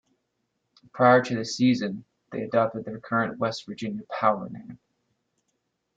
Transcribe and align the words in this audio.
Prior 0.93 1.21
to 1.23 1.35
the 1.35 1.45
season, 1.45 2.05
they 2.31 2.41
adopted 2.41 2.85
their 2.85 2.99
current 2.99 3.37
West 3.37 3.67
Virginia 3.67 4.01
Power 4.09 4.49
name. 4.49 4.79